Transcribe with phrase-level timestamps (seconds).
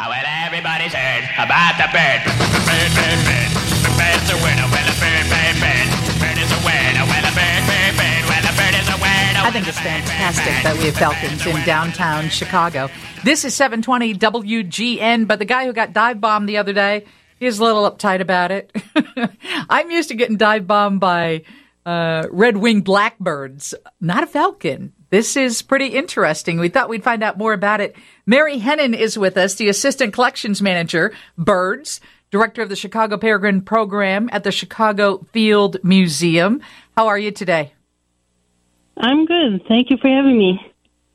[0.00, 2.24] Oh, well, everybody's heard about the bird.
[2.24, 3.50] Bird, bird, bird.
[3.84, 4.36] The bird's a.
[4.40, 5.88] Well, a bird, bird, bird.
[6.16, 7.04] Bird is a winner.
[7.04, 8.22] Well, a bird, bird, bird.
[8.24, 9.44] Well, a bird is a winner.
[9.44, 12.88] I think it's fantastic that we have Falcons in downtown Chicago.
[13.24, 17.04] This is 720 WGN, but the guy who got dive bombed the other day,
[17.38, 18.74] he's a little uptight about it.
[19.68, 21.42] I'm used to getting dive bombed by
[21.84, 24.94] uh, red winged blackbirds, not a falcon.
[25.10, 26.58] This is pretty interesting.
[26.60, 27.96] We thought we'd find out more about it.
[28.26, 32.00] Mary Hennen is with us, the Assistant Collections Manager, Birds,
[32.30, 36.60] Director of the Chicago Peregrine Program at the Chicago Field Museum.
[36.96, 37.72] How are you today?
[38.96, 39.62] I'm good.
[39.66, 40.60] Thank you for having me.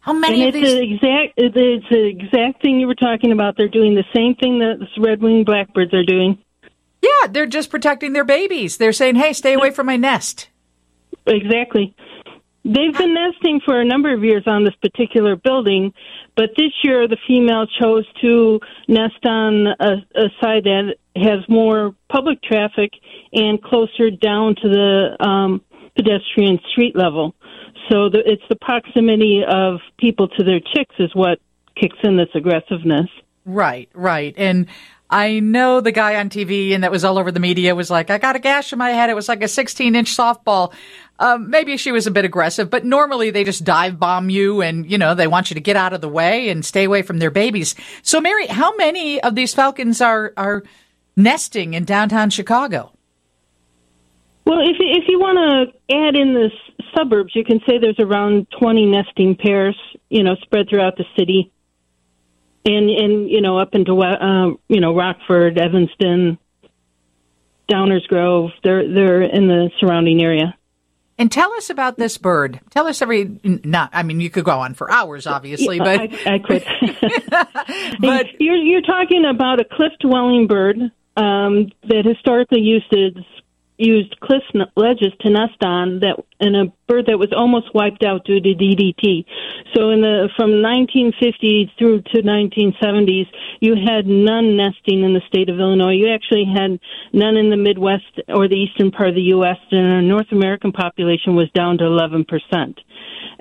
[0.00, 0.78] How many and of it's these?
[0.78, 3.56] the exact it's the exact thing you were talking about.
[3.56, 6.38] They're doing the same thing that the red-winged blackbirds are doing.
[7.00, 8.76] Yeah, they're just protecting their babies.
[8.76, 10.48] They're saying, hey, stay away from my nest.
[11.26, 11.94] Exactly.
[12.64, 15.92] They've been nesting for a number of years on this particular building,
[16.36, 21.94] but this year the female chose to nest on a, a side that has more
[22.10, 22.92] public traffic
[23.32, 25.62] and closer down to the um,
[25.96, 27.34] pedestrian street level.
[27.90, 31.38] So the, it's the proximity of people to their chicks is what
[31.80, 33.08] kicks in this aggressiveness.
[33.44, 34.34] Right, right.
[34.36, 34.66] And
[35.10, 38.10] I know the guy on TV and that was all over the media was like,
[38.10, 39.08] I got a gash in my head.
[39.08, 40.72] It was like a 16 inch softball.
[41.18, 44.88] Um, maybe she was a bit aggressive, but normally they just dive bomb you and,
[44.88, 47.18] you know, they want you to get out of the way and stay away from
[47.18, 47.74] their babies.
[48.02, 50.62] So, Mary, how many of these falcons are, are
[51.16, 52.92] nesting in downtown Chicago?
[54.48, 56.50] Well, if if you want to add in the
[56.96, 59.76] suburbs, you can say there's around 20 nesting pairs,
[60.08, 61.52] you know, spread throughout the city,
[62.68, 66.38] and and you know up into uh, you know Rockford, Evanston,
[67.70, 68.50] Downers Grove.
[68.62, 70.54] They're they're in the surrounding area.
[71.20, 72.60] And tell us about this bird.
[72.70, 76.34] Tell us every, not, I mean, you could go on for hours, obviously, but, I,
[76.34, 76.64] I quit.
[78.00, 80.76] but you're you're talking about a cliff dwelling bird
[81.16, 83.18] um, that historically used its
[83.78, 84.42] used cliff
[84.76, 88.48] ledges to nest on that and a bird that was almost wiped out due to
[88.48, 89.24] DDT.
[89.74, 93.26] So in the from 1950 through to 1970s,
[93.60, 95.94] you had none nesting in the state of Illinois.
[95.94, 96.80] You actually had
[97.12, 99.58] none in the Midwest or the eastern part of the U.S.
[99.70, 102.80] And our North American population was down to 11 percent.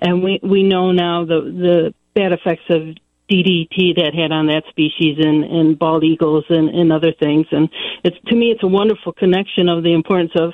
[0.00, 2.96] And we we know now the the bad effects of
[3.30, 7.46] DDT that had on that species and, and bald eagles and, and other things.
[7.50, 7.68] And
[8.04, 10.52] it's to me, it's a wonderful connection of the importance of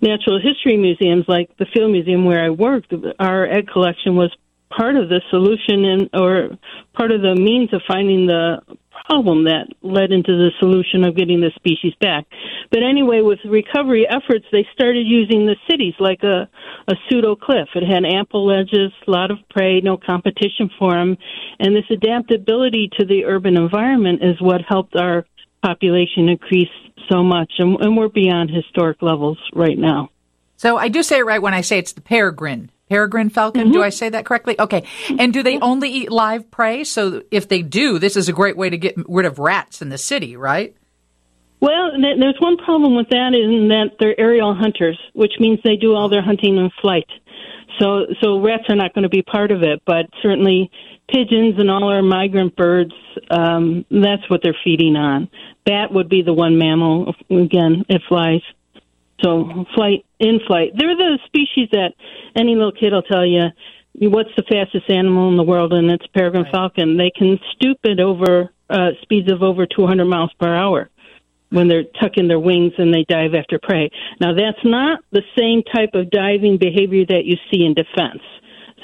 [0.00, 2.92] natural history museums like the Field Museum where I worked.
[3.18, 4.34] Our egg collection was
[4.70, 6.50] part of the solution and or
[6.94, 8.60] part of the means of finding the
[9.08, 12.26] problem that led into the solution of getting the species back.
[12.70, 16.48] But anyway, with recovery efforts, they started using the cities like a,
[16.86, 17.68] a pseudo cliff.
[17.74, 21.16] It had ample ledges, a lot of prey, no competition for them.
[21.58, 25.24] And this adaptability to the urban environment is what helped our
[25.62, 26.68] population increase
[27.10, 27.52] so much.
[27.58, 30.10] And, and we're beyond historic levels right now.
[30.56, 32.70] So I do say it right when I say it's the peregrine.
[32.88, 33.70] Peregrine falcon.
[33.70, 34.58] Do I say that correctly?
[34.58, 34.84] Okay.
[35.18, 36.84] And do they only eat live prey?
[36.84, 39.90] So if they do, this is a great way to get rid of rats in
[39.90, 40.74] the city, right?
[41.60, 45.94] Well, there's one problem with that in that they're aerial hunters, which means they do
[45.94, 47.08] all their hunting in flight.
[47.80, 50.70] So, so rats are not going to be part of it, but certainly
[51.08, 52.92] pigeons and all our migrant birds,
[53.30, 55.28] um, that's what they're feeding on.
[55.64, 57.14] Bat would be the one mammal.
[57.30, 58.42] Again, it flies.
[59.22, 60.72] So flight, in flight.
[60.76, 61.94] They're the species that
[62.36, 63.48] any little kid will tell you
[63.94, 66.96] what's the fastest animal in the world, and it's peregrine falcon.
[66.96, 70.88] They can stoop it over uh, speeds of over 200 miles per hour
[71.50, 73.90] when they're tucking their wings and they dive after prey.
[74.20, 78.22] Now, that's not the same type of diving behavior that you see in defense.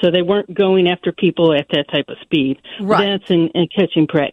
[0.01, 2.59] So they weren't going after people at that type of speed.
[2.81, 3.05] Right.
[3.05, 4.31] That's in, in catching prey.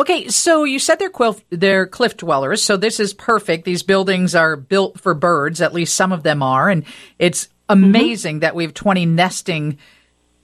[0.00, 3.66] Okay, so you said they're cliff, they're cliff dwellers, so this is perfect.
[3.66, 6.86] These buildings are built for birds, at least some of them are, and
[7.18, 7.84] it's mm-hmm.
[7.84, 9.76] amazing that we have 20 nesting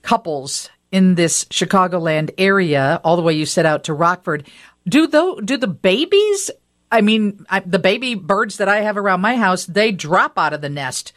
[0.02, 4.46] couples in this Chicagoland area, all the way you set out to Rockford.
[4.86, 6.50] Do the do the babies?
[6.92, 10.52] I mean, I, the baby birds that I have around my house, they drop out
[10.52, 11.14] of the nest.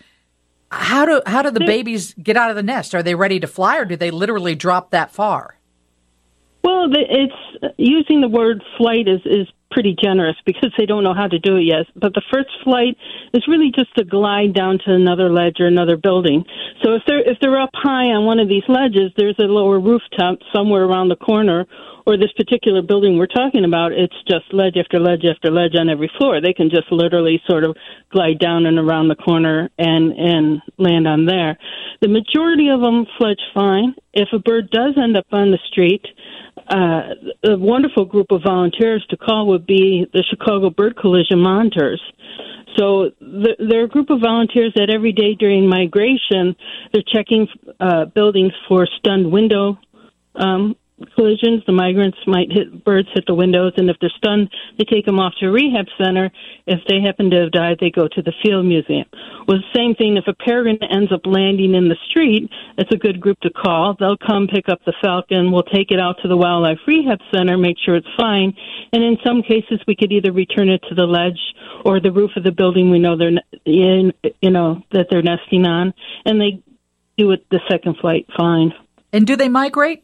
[0.71, 2.95] How do how do the babies get out of the nest?
[2.95, 5.58] Are they ready to fly, or do they literally drop that far?
[6.89, 11.27] Well, it's using the word flight is is pretty generous because they don't know how
[11.27, 11.85] to do it yet.
[11.95, 12.97] But the first flight
[13.33, 16.43] is really just to glide down to another ledge or another building.
[16.83, 19.79] So if they're if they're up high on one of these ledges, there's a lower
[19.79, 21.65] rooftop somewhere around the corner.
[22.07, 25.89] Or this particular building we're talking about, it's just ledge after ledge after ledge on
[25.89, 26.41] every floor.
[26.41, 27.77] They can just literally sort of
[28.11, 31.59] glide down and around the corner and and land on there.
[32.01, 36.03] The majority of them fledge fine, if a bird does end up on the street,
[36.69, 37.01] uh,
[37.43, 42.01] a wonderful group of volunteers to call would be the Chicago Bird Collision Monitors.
[42.77, 46.55] So the, they're a group of volunteers that every day during migration,
[46.93, 47.47] they're checking
[47.79, 49.79] uh, buildings for stunned window
[50.35, 50.75] um,
[51.15, 51.63] collisions.
[51.65, 55.19] The migrants might hit birds hit the windows, and if they're stunned, they take them
[55.19, 56.31] off to a rehab center.
[56.65, 59.05] If they happen to have died, they go to the field museum.
[59.47, 60.17] Well, the same thing.
[60.17, 63.95] If a peregrine ends up landing in the street, it's a good group to call.
[63.99, 65.51] They'll come pick up the falcon.
[65.51, 68.53] We'll take it out to the wildlife rehab center, make sure it's fine,
[68.93, 71.39] and in some cases, we could either return it to the ledge
[71.85, 73.31] or the roof of the building we know they're
[73.65, 75.93] in, you know that they're nesting on,
[76.25, 76.61] and they
[77.17, 78.73] do it the second flight fine.
[79.11, 80.03] And do they migrate?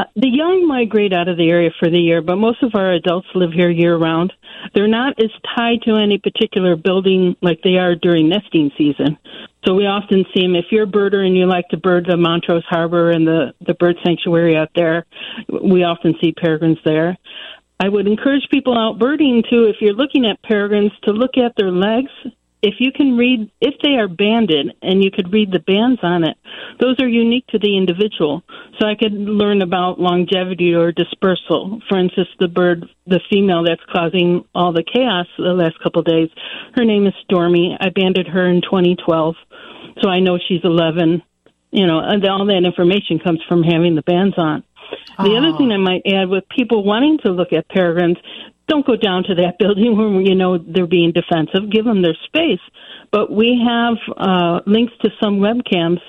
[0.00, 2.92] Uh, the young migrate out of the area for the year, but most of our
[2.92, 4.32] adults live here year round.
[4.74, 9.18] They're not as tied to any particular building like they are during nesting season.
[9.66, 10.56] So we often see them.
[10.56, 13.74] If you're a birder and you like to bird the Montrose Harbor and the the
[13.74, 15.04] bird sanctuary out there,
[15.50, 17.18] we often see peregrines there.
[17.78, 19.64] I would encourage people out birding too.
[19.64, 22.10] If you're looking at peregrines, to look at their legs
[22.62, 26.24] if you can read if they are banded and you could read the bands on
[26.24, 26.36] it
[26.80, 28.42] those are unique to the individual.
[28.78, 31.80] So i could learn about longevity or dispersal.
[31.88, 36.06] For instance the bird the female that's causing all the chaos the last couple of
[36.06, 36.28] days
[36.74, 37.76] her name is stormy.
[37.80, 39.36] I banded her in 2012
[40.02, 41.22] so i know she's 11
[41.70, 44.62] you know and all that information comes from having the bands on
[45.24, 48.18] the other thing I might add with people wanting to look at peregrines,
[48.66, 51.70] don't go down to that building where you know they're being defensive.
[51.70, 52.60] Give them their space.
[53.10, 56.00] But we have uh, links to some webcams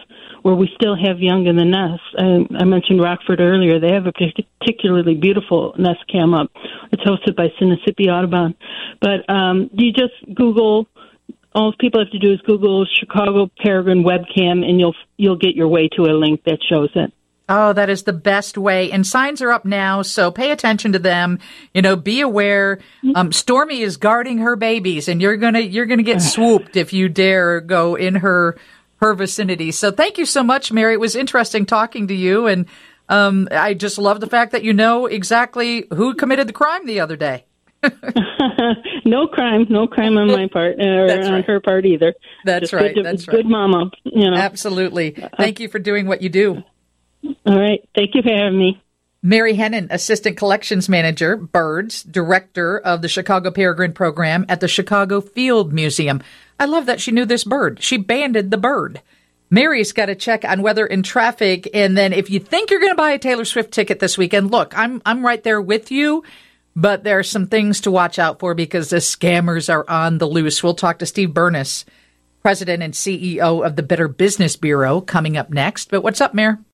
[0.43, 2.01] where we still have young in the nest.
[2.17, 3.79] I, I mentioned Rockford earlier.
[3.79, 6.51] They have a particularly beautiful nest cam up.
[6.91, 8.55] It's hosted by Sinnissippi Audubon.
[8.99, 10.87] But um, you just Google.
[11.53, 15.67] All people have to do is Google Chicago Peregrine webcam, and you'll you'll get your
[15.67, 17.11] way to a link that shows it.
[17.49, 18.91] Oh, that is the best way.
[18.91, 21.39] And signs are up now, so pay attention to them.
[21.73, 22.79] You know, be aware.
[23.13, 27.09] Um, Stormy is guarding her babies, and you're gonna you're gonna get swooped if you
[27.09, 28.57] dare go in her
[29.01, 29.71] her vicinity.
[29.71, 30.93] So thank you so much, Mary.
[30.93, 32.67] It was interesting talking to you, and
[33.09, 37.01] um, I just love the fact that you know exactly who committed the crime the
[37.01, 37.45] other day.
[39.05, 41.45] no crime, no crime on my part, or That's on right.
[41.45, 42.13] her part either.
[42.45, 42.94] That's Just right.
[42.94, 43.45] Good, That's good right.
[43.45, 43.91] mama.
[44.03, 44.37] You know.
[44.37, 45.17] Absolutely.
[45.37, 46.63] Thank you for doing what you do.
[47.45, 47.88] All right.
[47.95, 48.81] Thank you for having me.
[49.23, 55.21] Mary Hennen, Assistant Collections Manager, Birds, Director of the Chicago Peregrine Program at the Chicago
[55.21, 56.23] Field Museum.
[56.59, 57.83] I love that she knew this bird.
[57.83, 59.01] She banded the bird.
[59.51, 62.93] Mary's got to check on weather and traffic, and then if you think you're going
[62.93, 66.23] to buy a Taylor Swift ticket this weekend, look, I'm I'm right there with you.
[66.73, 70.25] But there are some things to watch out for because the scammers are on the
[70.25, 70.63] loose.
[70.63, 71.83] We'll talk to Steve Bernas,
[72.41, 75.91] President and CEO of the Better Business Bureau, coming up next.
[75.91, 76.59] But what's up, Mayor?